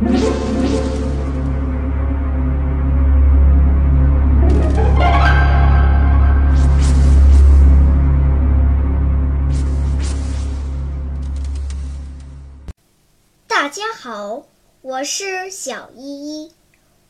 [0.00, 0.08] 大
[13.68, 14.46] 家好，
[14.80, 16.52] 我是小依依，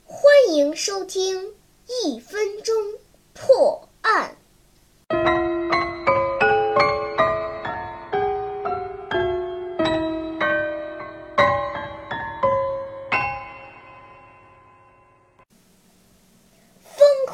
[0.04, 1.54] 欢迎收听
[2.04, 2.74] 一分钟
[3.32, 3.69] 破。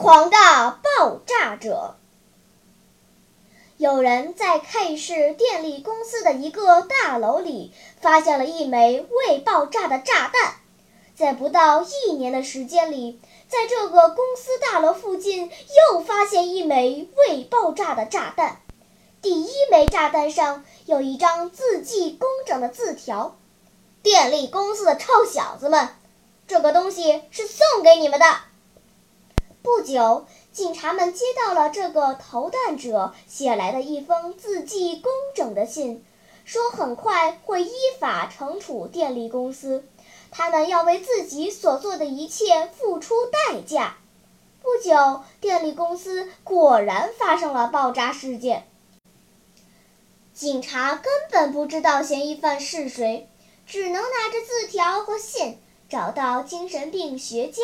[0.06, 1.96] 狂的爆炸者。
[3.76, 10.60] 有人在 K 市电力公司的一个大楼里发现了一枚未爆炸的炸弹，
[11.16, 15.50] 在不到一年的时间里，在这个公司大楼附近
[15.92, 18.60] 又发现一枚未爆炸的炸弹。
[19.20, 23.36] 第一枚炸弹上有一张字迹工整的字条
[24.04, 25.88] ：“电力公司的臭小子们，
[26.46, 28.26] 这个东西是送给你们的。”
[29.66, 30.26] 不久。
[30.52, 36.04] 警察们接到了这个投弹者写来的一封字迹工整的信，
[36.44, 39.84] 说很快会依法惩处电力公司，
[40.30, 43.96] 他们要为自己所做的一切付出代价。
[44.62, 48.68] 不久，电力公司果然发生了爆炸事件。
[50.32, 53.28] 警察根本不知道嫌疑犯是谁，
[53.66, 57.62] 只能拿着字条和信找到精神病学家。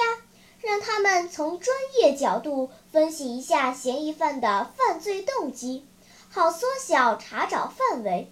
[0.63, 5.85] 让他们从专业角度分析一下嫌疑犯的犯罪动机，
[6.31, 8.31] 好缩小查找范围。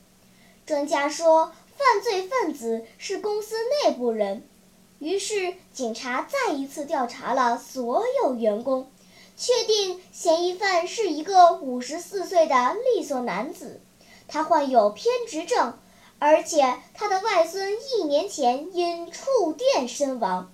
[0.64, 4.46] 专家说，犯罪分子是公司内部人。
[5.00, 8.92] 于是，警察再一次调查了所有员工，
[9.36, 13.80] 确定嫌疑犯是一个五十四岁的利索男子。
[14.28, 15.76] 他患有偏执症，
[16.20, 20.52] 而且他的外孙一年前因触电身亡。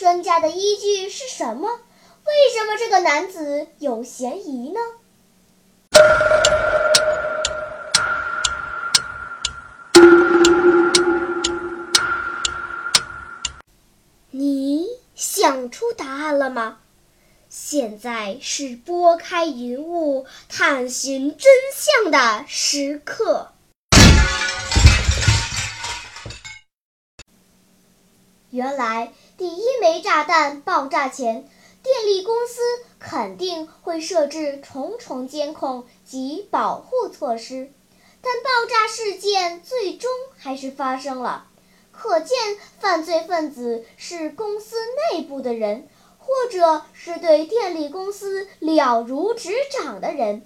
[0.00, 1.68] 专家的依据是什么？
[2.24, 4.80] 为什么这个男子有嫌疑呢？
[14.30, 16.78] 你想出答案了吗？
[17.50, 23.52] 现在是拨开云雾探寻真相的时刻。
[28.50, 31.48] 原来，第一枚炸弹爆炸前，
[31.84, 32.60] 电力公司
[32.98, 37.70] 肯定会设置重重监控及保护措施，
[38.20, 41.46] 但爆炸事件最终还是发生了。
[41.92, 42.36] 可见，
[42.80, 44.74] 犯罪分子是公司
[45.12, 50.44] 内部的人，或者是对电力公司了如指掌的人。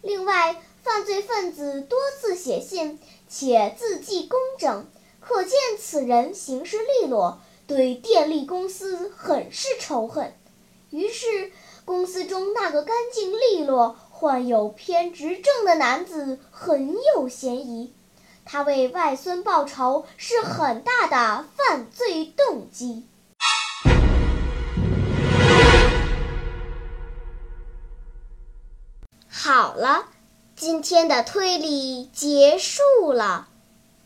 [0.00, 4.86] 另外，犯罪分子多次写信，且字迹工整。
[5.26, 10.34] 可见此人行事利落，对电力公司很是仇恨。
[10.90, 11.50] 于是，
[11.86, 17.92] 公司中那个干净利落、患有偏执症的男子很有嫌疑。
[18.44, 23.06] 他为外孙报仇是很大的犯罪动机。
[29.28, 30.04] 好了，
[30.54, 33.48] 今天的推理结束了。